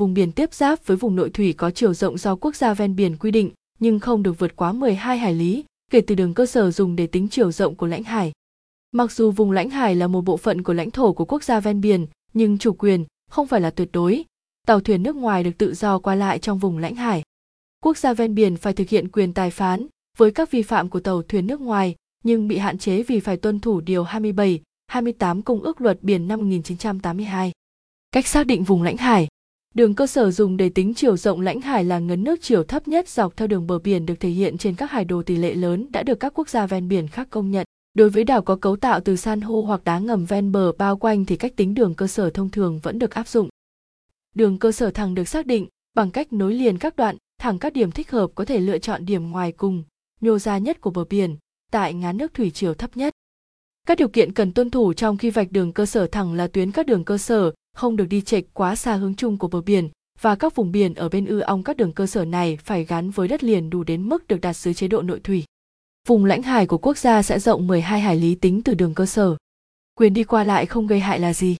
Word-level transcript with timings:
vùng 0.00 0.14
biển 0.14 0.32
tiếp 0.32 0.54
giáp 0.54 0.86
với 0.86 0.96
vùng 0.96 1.16
nội 1.16 1.30
thủy 1.30 1.52
có 1.52 1.70
chiều 1.70 1.94
rộng 1.94 2.18
do 2.18 2.36
quốc 2.36 2.56
gia 2.56 2.74
ven 2.74 2.96
biển 2.96 3.16
quy 3.16 3.30
định, 3.30 3.50
nhưng 3.78 3.98
không 3.98 4.22
được 4.22 4.38
vượt 4.38 4.56
quá 4.56 4.72
12 4.72 5.18
hải 5.18 5.34
lý, 5.34 5.64
kể 5.90 6.00
từ 6.00 6.14
đường 6.14 6.34
cơ 6.34 6.46
sở 6.46 6.70
dùng 6.70 6.96
để 6.96 7.06
tính 7.06 7.28
chiều 7.28 7.52
rộng 7.52 7.74
của 7.74 7.86
lãnh 7.86 8.02
hải. 8.02 8.32
Mặc 8.92 9.12
dù 9.12 9.30
vùng 9.30 9.50
lãnh 9.50 9.70
hải 9.70 9.94
là 9.94 10.06
một 10.06 10.20
bộ 10.20 10.36
phận 10.36 10.62
của 10.62 10.72
lãnh 10.72 10.90
thổ 10.90 11.12
của 11.12 11.24
quốc 11.24 11.44
gia 11.44 11.60
ven 11.60 11.80
biển, 11.80 12.06
nhưng 12.32 12.58
chủ 12.58 12.72
quyền 12.72 13.04
không 13.30 13.46
phải 13.46 13.60
là 13.60 13.70
tuyệt 13.70 13.88
đối. 13.92 14.24
Tàu 14.66 14.80
thuyền 14.80 15.02
nước 15.02 15.16
ngoài 15.16 15.44
được 15.44 15.58
tự 15.58 15.74
do 15.74 15.98
qua 15.98 16.14
lại 16.14 16.38
trong 16.38 16.58
vùng 16.58 16.78
lãnh 16.78 16.94
hải. 16.94 17.22
Quốc 17.84 17.98
gia 17.98 18.14
ven 18.14 18.34
biển 18.34 18.56
phải 18.56 18.72
thực 18.72 18.88
hiện 18.88 19.08
quyền 19.08 19.32
tài 19.32 19.50
phán 19.50 19.86
với 20.18 20.30
các 20.30 20.50
vi 20.50 20.62
phạm 20.62 20.88
của 20.88 21.00
tàu 21.00 21.22
thuyền 21.22 21.46
nước 21.46 21.60
ngoài, 21.60 21.94
nhưng 22.24 22.48
bị 22.48 22.58
hạn 22.58 22.78
chế 22.78 23.02
vì 23.02 23.20
phải 23.20 23.36
tuân 23.36 23.60
thủ 23.60 23.80
điều 23.80 24.04
27, 24.04 24.60
28 24.86 25.42
Công 25.42 25.60
ước 25.60 25.80
Luật 25.80 26.02
Biển 26.02 26.28
năm 26.28 26.40
1982. 26.40 27.52
Cách 28.10 28.26
xác 28.26 28.46
định 28.46 28.64
vùng 28.64 28.82
lãnh 28.82 28.96
hải 28.96 29.28
Đường 29.74 29.94
cơ 29.94 30.06
sở 30.06 30.30
dùng 30.30 30.56
để 30.56 30.68
tính 30.68 30.94
chiều 30.94 31.16
rộng 31.16 31.40
lãnh 31.40 31.60
hải 31.60 31.84
là 31.84 31.98
ngấn 31.98 32.24
nước 32.24 32.38
chiều 32.42 32.64
thấp 32.64 32.88
nhất 32.88 33.08
dọc 33.08 33.36
theo 33.36 33.48
đường 33.48 33.66
bờ 33.66 33.78
biển 33.78 34.06
được 34.06 34.20
thể 34.20 34.28
hiện 34.28 34.58
trên 34.58 34.74
các 34.74 34.90
hải 34.90 35.04
đồ 35.04 35.22
tỷ 35.22 35.36
lệ 35.36 35.54
lớn 35.54 35.86
đã 35.90 36.02
được 36.02 36.20
các 36.20 36.32
quốc 36.34 36.48
gia 36.48 36.66
ven 36.66 36.88
biển 36.88 37.08
khác 37.08 37.28
công 37.30 37.50
nhận. 37.50 37.66
Đối 37.94 38.10
với 38.10 38.24
đảo 38.24 38.42
có 38.42 38.56
cấu 38.56 38.76
tạo 38.76 39.00
từ 39.00 39.16
san 39.16 39.40
hô 39.40 39.62
hoặc 39.62 39.84
đá 39.84 39.98
ngầm 39.98 40.24
ven 40.24 40.52
bờ 40.52 40.72
bao 40.72 40.96
quanh 40.96 41.24
thì 41.24 41.36
cách 41.36 41.52
tính 41.56 41.74
đường 41.74 41.94
cơ 41.94 42.06
sở 42.06 42.30
thông 42.30 42.50
thường 42.50 42.80
vẫn 42.82 42.98
được 42.98 43.10
áp 43.10 43.28
dụng. 43.28 43.48
Đường 44.34 44.58
cơ 44.58 44.72
sở 44.72 44.90
thẳng 44.90 45.14
được 45.14 45.28
xác 45.28 45.46
định 45.46 45.66
bằng 45.94 46.10
cách 46.10 46.32
nối 46.32 46.54
liền 46.54 46.78
các 46.78 46.96
đoạn 46.96 47.16
thẳng 47.38 47.58
các 47.58 47.72
điểm 47.72 47.90
thích 47.90 48.10
hợp 48.10 48.30
có 48.34 48.44
thể 48.44 48.60
lựa 48.60 48.78
chọn 48.78 49.06
điểm 49.06 49.30
ngoài 49.30 49.52
cùng, 49.52 49.84
nhô 50.20 50.38
ra 50.38 50.58
nhất 50.58 50.80
của 50.80 50.90
bờ 50.90 51.04
biển, 51.04 51.36
tại 51.70 51.94
ngán 51.94 52.16
nước 52.16 52.34
thủy 52.34 52.50
chiều 52.50 52.74
thấp 52.74 52.96
nhất. 52.96 53.12
Các 53.90 53.98
điều 53.98 54.08
kiện 54.08 54.32
cần 54.32 54.52
tuân 54.52 54.70
thủ 54.70 54.92
trong 54.92 55.16
khi 55.16 55.30
vạch 55.30 55.52
đường 55.52 55.72
cơ 55.72 55.86
sở 55.86 56.06
thẳng 56.06 56.34
là 56.34 56.46
tuyến 56.46 56.72
các 56.72 56.86
đường 56.86 57.04
cơ 57.04 57.18
sở 57.18 57.52
không 57.76 57.96
được 57.96 58.04
đi 58.04 58.20
chệch 58.20 58.44
quá 58.54 58.76
xa 58.76 58.94
hướng 58.94 59.14
chung 59.14 59.38
của 59.38 59.48
bờ 59.48 59.60
biển 59.60 59.88
và 60.20 60.34
các 60.34 60.54
vùng 60.54 60.72
biển 60.72 60.94
ở 60.94 61.08
bên 61.08 61.26
ư 61.26 61.40
ong 61.40 61.62
các 61.62 61.76
đường 61.76 61.92
cơ 61.92 62.06
sở 62.06 62.24
này 62.24 62.58
phải 62.64 62.84
gắn 62.84 63.10
với 63.10 63.28
đất 63.28 63.44
liền 63.44 63.70
đủ 63.70 63.84
đến 63.84 64.08
mức 64.08 64.28
được 64.28 64.40
đặt 64.40 64.56
dưới 64.56 64.74
chế 64.74 64.88
độ 64.88 65.02
nội 65.02 65.20
thủy. 65.20 65.44
Vùng 66.06 66.24
lãnh 66.24 66.42
hải 66.42 66.66
của 66.66 66.78
quốc 66.78 66.98
gia 66.98 67.22
sẽ 67.22 67.38
rộng 67.38 67.66
12 67.66 68.00
hải 68.00 68.16
lý 68.16 68.34
tính 68.34 68.62
từ 68.62 68.74
đường 68.74 68.94
cơ 68.94 69.06
sở. 69.06 69.36
Quyền 69.94 70.14
đi 70.14 70.24
qua 70.24 70.44
lại 70.44 70.66
không 70.66 70.86
gây 70.86 71.00
hại 71.00 71.20
là 71.20 71.32
gì? 71.32 71.56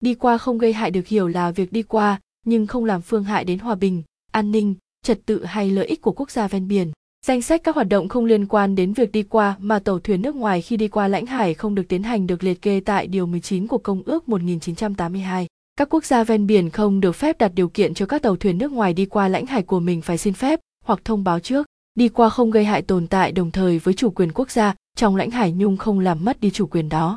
Đi 0.00 0.14
qua 0.14 0.38
không 0.38 0.58
gây 0.58 0.72
hại 0.72 0.90
được 0.90 1.06
hiểu 1.06 1.28
là 1.28 1.50
việc 1.50 1.72
đi 1.72 1.82
qua 1.82 2.20
nhưng 2.46 2.66
không 2.66 2.84
làm 2.84 3.02
phương 3.02 3.24
hại 3.24 3.44
đến 3.44 3.58
hòa 3.58 3.74
bình, 3.74 4.02
an 4.32 4.52
ninh, 4.52 4.74
trật 5.02 5.26
tự 5.26 5.44
hay 5.44 5.70
lợi 5.70 5.86
ích 5.86 6.02
của 6.02 6.12
quốc 6.12 6.30
gia 6.30 6.48
ven 6.48 6.68
biển. 6.68 6.92
Danh 7.26 7.42
sách 7.42 7.64
các 7.64 7.74
hoạt 7.74 7.88
động 7.88 8.08
không 8.08 8.24
liên 8.24 8.46
quan 8.46 8.74
đến 8.74 8.92
việc 8.92 9.12
đi 9.12 9.22
qua 9.22 9.56
mà 9.58 9.78
tàu 9.78 9.98
thuyền 9.98 10.22
nước 10.22 10.34
ngoài 10.34 10.62
khi 10.62 10.76
đi 10.76 10.88
qua 10.88 11.08
lãnh 11.08 11.26
hải 11.26 11.54
không 11.54 11.74
được 11.74 11.82
tiến 11.88 12.02
hành 12.02 12.26
được 12.26 12.44
liệt 12.44 12.62
kê 12.62 12.80
tại 12.80 13.06
Điều 13.06 13.26
19 13.26 13.66
của 13.66 13.78
Công 13.78 14.02
ước 14.02 14.28
1982. 14.28 15.46
Các 15.76 15.88
quốc 15.94 16.04
gia 16.04 16.24
ven 16.24 16.46
biển 16.46 16.70
không 16.70 17.00
được 17.00 17.12
phép 17.12 17.38
đặt 17.38 17.52
điều 17.54 17.68
kiện 17.68 17.94
cho 17.94 18.06
các 18.06 18.22
tàu 18.22 18.36
thuyền 18.36 18.58
nước 18.58 18.72
ngoài 18.72 18.92
đi 18.92 19.06
qua 19.06 19.28
lãnh 19.28 19.46
hải 19.46 19.62
của 19.62 19.80
mình 19.80 20.02
phải 20.02 20.18
xin 20.18 20.34
phép 20.34 20.60
hoặc 20.84 21.00
thông 21.04 21.24
báo 21.24 21.40
trước. 21.40 21.66
Đi 21.94 22.08
qua 22.08 22.28
không 22.28 22.50
gây 22.50 22.64
hại 22.64 22.82
tồn 22.82 23.06
tại 23.06 23.32
đồng 23.32 23.50
thời 23.50 23.78
với 23.78 23.94
chủ 23.94 24.10
quyền 24.10 24.32
quốc 24.32 24.50
gia 24.50 24.74
trong 24.96 25.16
lãnh 25.16 25.30
hải 25.30 25.52
nhung 25.52 25.76
không 25.76 26.00
làm 26.00 26.24
mất 26.24 26.40
đi 26.40 26.50
chủ 26.50 26.66
quyền 26.66 26.88
đó. 26.88 27.16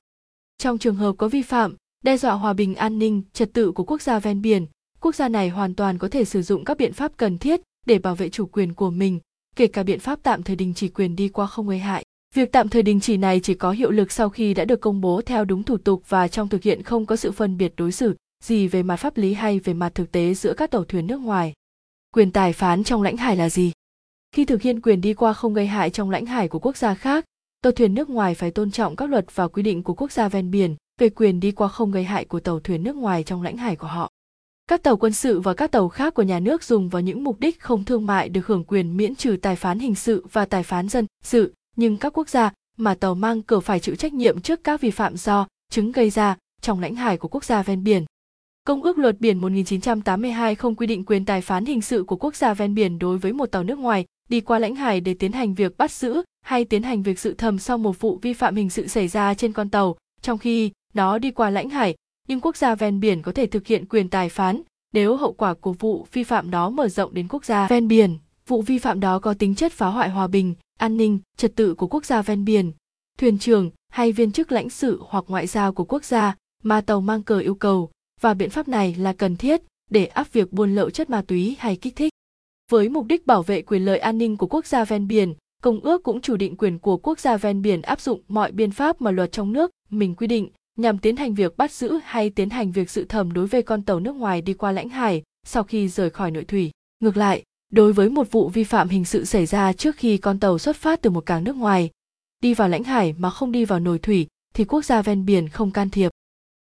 Trong 0.58 0.78
trường 0.78 0.96
hợp 0.96 1.16
có 1.18 1.28
vi 1.28 1.42
phạm, 1.42 1.76
đe 2.04 2.18
dọa 2.18 2.34
hòa 2.34 2.54
bình 2.54 2.76
an 2.76 3.00
ninh, 3.00 3.22
trật 3.34 3.54
tự 3.54 3.72
của 3.72 3.84
quốc 3.84 4.02
gia 4.02 4.20
ven 4.20 4.42
biển, 4.42 4.66
quốc 5.02 5.16
gia 5.16 5.30
này 5.30 5.50
hoàn 5.50 5.76
toàn 5.76 5.98
có 5.98 6.08
thể 6.08 6.26
sử 6.26 6.42
dụng 6.42 6.66
các 6.66 6.78
biện 6.78 6.94
pháp 6.94 7.12
cần 7.18 7.38
thiết 7.38 7.62
để 7.86 8.00
bảo 8.00 8.16
vệ 8.16 8.30
chủ 8.30 8.46
quyền 8.46 8.74
của 8.74 8.90
mình 8.90 9.20
kể 9.58 9.68
cả 9.68 9.84
biện 9.84 10.00
pháp 10.00 10.20
tạm 10.24 10.44
thời 10.44 10.56
đình 10.56 10.74
chỉ 10.74 10.88
quyền 10.88 11.16
đi 11.16 11.30
qua 11.30 11.48
không 11.48 11.68
gây 11.70 11.80
hại. 11.80 12.04
Việc 12.36 12.52
tạm 12.52 12.70
thời 12.70 12.84
đình 12.84 13.00
chỉ 13.00 13.18
này 13.18 13.40
chỉ 13.40 13.54
có 13.54 13.72
hiệu 13.72 13.92
lực 13.92 14.12
sau 14.12 14.30
khi 14.30 14.54
đã 14.54 14.66
được 14.66 14.82
công 14.82 15.02
bố 15.02 15.22
theo 15.26 15.46
đúng 15.46 15.64
thủ 15.64 15.78
tục 15.78 16.04
và 16.10 16.28
trong 16.28 16.50
thực 16.50 16.64
hiện 16.64 16.84
không 16.84 17.06
có 17.06 17.16
sự 17.16 17.32
phân 17.32 17.58
biệt 17.58 17.74
đối 17.78 17.92
xử 17.92 18.16
gì 18.44 18.68
về 18.68 18.84
mặt 18.84 18.96
pháp 18.96 19.18
lý 19.18 19.34
hay 19.34 19.60
về 19.60 19.74
mặt 19.74 19.96
thực 19.96 20.12
tế 20.12 20.34
giữa 20.34 20.54
các 20.54 20.72
tàu 20.72 20.84
thuyền 20.84 21.08
nước 21.08 21.22
ngoài. 21.22 21.54
Quyền 22.16 22.32
tài 22.32 22.54
phán 22.54 22.84
trong 22.84 23.02
lãnh 23.02 23.18
hải 23.18 23.36
là 23.36 23.50
gì? 23.50 23.72
Khi 24.32 24.46
thực 24.46 24.62
hiện 24.62 24.82
quyền 24.82 25.02
đi 25.02 25.14
qua 25.14 25.34
không 25.34 25.54
gây 25.54 25.68
hại 25.68 25.90
trong 25.90 26.10
lãnh 26.10 26.26
hải 26.26 26.48
của 26.48 26.60
quốc 26.60 26.78
gia 26.78 26.94
khác, 26.94 27.26
tàu 27.62 27.72
thuyền 27.72 27.94
nước 27.94 28.10
ngoài 28.10 28.36
phải 28.36 28.52
tôn 28.52 28.72
trọng 28.72 28.96
các 28.96 29.10
luật 29.10 29.26
và 29.36 29.48
quy 29.48 29.64
định 29.64 29.84
của 29.84 29.94
quốc 29.94 30.12
gia 30.12 30.30
ven 30.30 30.52
biển 30.52 30.76
về 31.00 31.10
quyền 31.10 31.40
đi 31.40 31.52
qua 31.52 31.68
không 31.68 31.92
gây 31.92 32.04
hại 32.04 32.26
của 32.26 32.40
tàu 32.40 32.60
thuyền 32.60 32.84
nước 32.84 32.96
ngoài 32.96 33.24
trong 33.24 33.42
lãnh 33.42 33.58
hải 33.58 33.76
của 33.76 33.88
họ. 33.88 34.12
Các 34.70 34.84
tàu 34.84 34.98
quân 34.98 35.14
sự 35.14 35.40
và 35.40 35.54
các 35.54 35.72
tàu 35.72 35.90
khác 35.90 36.14
của 36.14 36.24
nhà 36.24 36.40
nước 36.40 36.64
dùng 36.64 36.90
vào 36.90 37.02
những 37.02 37.24
mục 37.24 37.40
đích 37.40 37.60
không 37.60 37.84
thương 37.84 38.06
mại 38.06 38.30
được 38.30 38.48
hưởng 38.48 38.64
quyền 38.64 38.98
miễn 38.98 39.16
trừ 39.16 39.38
tài 39.42 39.56
phán 39.56 39.80
hình 39.80 39.96
sự 39.96 40.26
và 40.32 40.46
tài 40.46 40.64
phán 40.64 40.90
dân 40.90 41.06
sự, 41.24 41.54
nhưng 41.76 41.98
các 41.98 42.18
quốc 42.18 42.30
gia 42.30 42.52
mà 42.78 42.96
tàu 42.96 43.16
mang 43.16 43.42
cờ 43.42 43.60
phải 43.60 43.80
chịu 43.80 43.96
trách 43.96 44.14
nhiệm 44.14 44.42
trước 44.42 44.64
các 44.64 44.82
vi 44.82 44.92
phạm 44.92 45.18
do 45.18 45.48
chứng 45.72 45.92
gây 45.92 46.10
ra 46.10 46.38
trong 46.62 46.80
lãnh 46.80 46.96
hải 46.96 47.18
của 47.18 47.28
quốc 47.28 47.44
gia 47.44 47.64
ven 47.64 47.84
biển. 47.84 48.06
Công 48.64 48.84
ước 48.84 48.98
luật 48.98 49.20
biển 49.20 49.38
1982 49.38 50.56
không 50.56 50.76
quy 50.76 50.88
định 50.88 51.06
quyền 51.06 51.26
tài 51.26 51.42
phán 51.42 51.66
hình 51.66 51.82
sự 51.82 52.04
của 52.04 52.16
quốc 52.16 52.36
gia 52.36 52.54
ven 52.54 52.76
biển 52.76 53.00
đối 53.00 53.18
với 53.18 53.34
một 53.34 53.46
tàu 53.46 53.64
nước 53.64 53.80
ngoài 53.80 54.06
đi 54.30 54.42
qua 54.42 54.60
lãnh 54.60 54.76
hải 54.76 55.02
để 55.02 55.14
tiến 55.14 55.32
hành 55.32 55.54
việc 55.54 55.78
bắt 55.78 55.92
giữ 55.92 56.22
hay 56.42 56.66
tiến 56.66 56.84
hành 56.84 57.04
việc 57.04 57.20
sự 57.20 57.34
thầm 57.34 57.60
sau 57.60 57.78
một 57.78 58.00
vụ 58.00 58.20
vi 58.22 58.34
phạm 58.34 58.56
hình 58.56 58.70
sự 58.70 58.88
xảy 58.88 59.08
ra 59.08 59.34
trên 59.34 59.54
con 59.54 59.70
tàu, 59.70 59.96
trong 60.22 60.38
khi 60.38 60.72
nó 60.94 61.18
đi 61.18 61.32
qua 61.32 61.50
lãnh 61.50 61.70
hải 61.70 61.96
nhưng 62.28 62.42
quốc 62.42 62.58
gia 62.58 62.76
ven 62.76 63.00
biển 63.00 63.22
có 63.22 63.32
thể 63.32 63.48
thực 63.48 63.68
hiện 63.68 63.86
quyền 63.86 64.10
tài 64.10 64.30
phán 64.30 64.62
nếu 64.94 65.16
hậu 65.16 65.34
quả 65.34 65.54
của 65.54 65.74
vụ 65.74 66.08
vi 66.12 66.24
phạm 66.24 66.52
đó 66.52 66.70
mở 66.70 66.90
rộng 66.90 67.14
đến 67.14 67.28
quốc 67.28 67.46
gia 67.46 67.68
ven 67.68 67.88
biển. 67.88 68.18
Vụ 68.48 68.62
vi 68.62 68.80
phạm 68.80 69.00
đó 69.00 69.20
có 69.20 69.34
tính 69.34 69.56
chất 69.56 69.74
phá 69.74 69.88
hoại 69.88 70.10
hòa 70.10 70.28
bình, 70.28 70.56
an 70.80 70.98
ninh, 70.98 71.20
trật 71.38 71.56
tự 71.56 71.76
của 71.76 71.88
quốc 71.88 72.06
gia 72.06 72.22
ven 72.22 72.46
biển. 72.46 72.72
Thuyền 73.20 73.40
trưởng 73.40 73.72
hay 73.90 74.12
viên 74.12 74.32
chức 74.32 74.52
lãnh 74.52 74.70
sự 74.70 75.02
hoặc 75.08 75.24
ngoại 75.28 75.48
giao 75.48 75.74
của 75.74 75.84
quốc 75.84 76.04
gia 76.04 76.36
mà 76.64 76.82
tàu 76.82 77.02
mang 77.02 77.24
cờ 77.24 77.40
yêu 77.40 77.56
cầu 77.56 77.90
và 78.22 78.34
biện 78.34 78.50
pháp 78.50 78.68
này 78.68 78.96
là 79.00 79.14
cần 79.14 79.36
thiết 79.36 79.62
để 79.90 80.06
áp 80.06 80.34
việc 80.34 80.54
buôn 80.54 80.76
lậu 80.76 80.90
chất 80.90 81.10
ma 81.10 81.22
túy 81.28 81.56
hay 81.60 81.76
kích 81.76 81.96
thích. 81.96 82.14
Với 82.72 82.90
mục 82.90 83.06
đích 83.06 83.28
bảo 83.28 83.44
vệ 83.44 83.62
quyền 83.62 83.86
lợi 83.86 84.00
an 84.00 84.18
ninh 84.18 84.38
của 84.38 84.48
quốc 84.48 84.66
gia 84.66 84.86
ven 84.86 85.08
biển, 85.08 85.34
công 85.62 85.80
ước 85.80 86.04
cũng 86.04 86.22
chủ 86.22 86.36
định 86.36 86.58
quyền 86.58 86.80
của 86.80 86.98
quốc 86.98 87.20
gia 87.20 87.38
ven 87.38 87.62
biển 87.62 87.82
áp 87.82 88.02
dụng 88.02 88.22
mọi 88.28 88.52
biện 88.52 88.72
pháp 88.72 89.02
mà 89.02 89.12
luật 89.12 89.32
trong 89.32 89.54
nước 89.54 89.72
mình 89.90 90.16
quy 90.16 90.28
định 90.28 90.50
nhằm 90.78 90.98
tiến 90.98 91.16
hành 91.16 91.34
việc 91.34 91.58
bắt 91.58 91.72
giữ 91.72 92.00
hay 92.04 92.30
tiến 92.30 92.50
hành 92.50 92.72
việc 92.72 92.90
sự 92.90 93.06
thẩm 93.06 93.34
đối 93.34 93.48
với 93.48 93.62
con 93.62 93.82
tàu 93.82 94.00
nước 94.00 94.16
ngoài 94.16 94.42
đi 94.42 94.54
qua 94.54 94.72
lãnh 94.72 94.90
hải 94.90 95.24
sau 95.46 95.64
khi 95.64 95.88
rời 95.88 96.10
khỏi 96.10 96.32
nội 96.32 96.44
thủy. 96.46 96.72
Ngược 97.00 97.18
lại, 97.18 97.44
đối 97.72 97.94
với 97.94 98.10
một 98.10 98.32
vụ 98.32 98.50
vi 98.50 98.64
phạm 98.64 98.90
hình 98.90 99.06
sự 99.06 99.26
xảy 99.26 99.46
ra 99.46 99.74
trước 99.74 99.96
khi 99.96 100.18
con 100.18 100.40
tàu 100.40 100.58
xuất 100.58 100.76
phát 100.76 101.02
từ 101.02 101.10
một 101.10 101.26
cảng 101.26 101.44
nước 101.44 101.56
ngoài, 101.56 101.90
đi 102.42 102.54
vào 102.54 102.70
lãnh 102.70 102.84
hải 102.84 103.16
mà 103.18 103.30
không 103.30 103.52
đi 103.52 103.66
vào 103.66 103.80
nội 103.80 104.00
thủy 104.00 104.28
thì 104.54 104.66
quốc 104.66 104.86
gia 104.86 105.02
ven 105.02 105.26
biển 105.26 105.50
không 105.50 105.72
can 105.72 105.90
thiệp. 105.90 106.12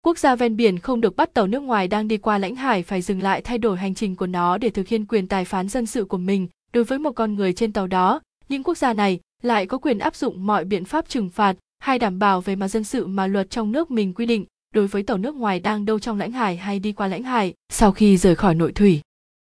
Quốc 0.05 0.17
gia 0.17 0.35
ven 0.35 0.55
biển 0.55 0.79
không 0.79 1.01
được 1.01 1.15
bắt 1.15 1.33
tàu 1.33 1.47
nước 1.47 1.59
ngoài 1.59 1.87
đang 1.87 2.07
đi 2.07 2.17
qua 2.17 2.37
lãnh 2.37 2.55
hải 2.55 2.83
phải 2.83 3.01
dừng 3.01 3.23
lại 3.23 3.41
thay 3.41 3.57
đổi 3.57 3.77
hành 3.77 3.95
trình 3.95 4.15
của 4.15 4.27
nó 4.27 4.57
để 4.57 4.69
thực 4.69 4.87
hiện 4.87 5.05
quyền 5.05 5.27
tài 5.27 5.45
phán 5.45 5.69
dân 5.69 5.85
sự 5.85 6.05
của 6.05 6.17
mình 6.17 6.47
đối 6.73 6.83
với 6.83 6.99
một 6.99 7.11
con 7.11 7.35
người 7.35 7.53
trên 7.53 7.73
tàu 7.73 7.87
đó. 7.87 8.21
Những 8.49 8.63
quốc 8.63 8.77
gia 8.77 8.93
này 8.93 9.19
lại 9.41 9.65
có 9.65 9.77
quyền 9.77 9.99
áp 9.99 10.15
dụng 10.15 10.45
mọi 10.47 10.65
biện 10.65 10.85
pháp 10.85 11.09
trừng 11.09 11.29
phạt 11.29 11.55
hai 11.81 11.99
đảm 11.99 12.19
bảo 12.19 12.41
về 12.41 12.55
mặt 12.55 12.67
dân 12.67 12.83
sự 12.83 13.07
mà 13.07 13.27
luật 13.27 13.49
trong 13.49 13.71
nước 13.71 13.91
mình 13.91 14.13
quy 14.13 14.25
định 14.25 14.45
đối 14.73 14.87
với 14.87 15.03
tàu 15.03 15.17
nước 15.17 15.35
ngoài 15.35 15.59
đang 15.59 15.85
đâu 15.85 15.99
trong 15.99 16.17
lãnh 16.17 16.31
hải 16.31 16.57
hay 16.57 16.79
đi 16.79 16.91
qua 16.91 17.07
lãnh 17.07 17.23
hải 17.23 17.53
sau 17.69 17.91
khi 17.91 18.17
rời 18.17 18.35
khỏi 18.35 18.55
nội 18.55 18.71
thủy. 18.71 19.01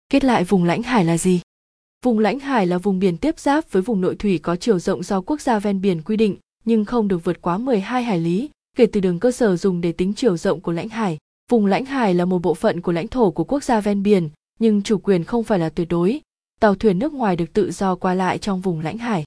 Kết 0.10 0.24
lại 0.24 0.44
vùng 0.44 0.64
lãnh 0.64 0.84
hải 0.84 1.06
là 1.06 1.18
gì? 1.18 1.42
Vùng 2.06 2.20
lãnh 2.20 2.40
hải 2.40 2.68
là 2.68 2.78
vùng 2.78 3.00
biển 3.00 3.18
tiếp 3.18 3.40
giáp 3.40 3.72
với 3.72 3.82
vùng 3.82 4.02
nội 4.02 4.16
thủy 4.16 4.40
có 4.44 4.56
chiều 4.56 4.80
rộng 4.80 5.04
do 5.04 5.22
quốc 5.22 5.42
gia 5.42 5.60
ven 5.60 5.82
biển 5.82 6.02
quy 6.02 6.18
định, 6.18 6.38
nhưng 6.66 6.86
không 6.86 7.08
được 7.08 7.24
vượt 7.24 7.42
quá 7.42 7.58
12 7.58 8.04
hải 8.04 8.20
lý, 8.20 8.50
kể 8.78 8.86
từ 8.86 9.00
đường 9.00 9.20
cơ 9.20 9.32
sở 9.32 9.56
dùng 9.56 9.82
để 9.82 9.92
tính 9.92 10.14
chiều 10.14 10.38
rộng 10.38 10.62
của 10.62 10.72
lãnh 10.72 10.90
hải. 10.90 11.18
Vùng 11.52 11.66
lãnh 11.66 11.86
hải 11.86 12.14
là 12.14 12.26
một 12.26 12.42
bộ 12.42 12.54
phận 12.54 12.82
của 12.82 12.92
lãnh 12.92 13.08
thổ 13.08 13.32
của 13.32 13.44
quốc 13.44 13.64
gia 13.64 13.82
ven 13.82 14.04
biển, 14.04 14.30
nhưng 14.60 14.82
chủ 14.82 14.98
quyền 14.98 15.24
không 15.24 15.44
phải 15.44 15.60
là 15.60 15.70
tuyệt 15.70 15.88
đối. 15.90 16.22
Tàu 16.60 16.76
thuyền 16.76 17.00
nước 17.00 17.14
ngoài 17.14 17.36
được 17.36 17.54
tự 17.54 17.72
do 17.72 17.96
qua 17.96 18.14
lại 18.14 18.38
trong 18.38 18.62
vùng 18.62 18.80
lãnh 18.80 18.98
hải. 18.98 19.24